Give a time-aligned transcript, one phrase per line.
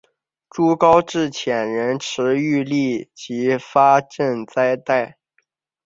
[0.49, 5.19] 朱高炽遣人驰谕立即发廪赈贷。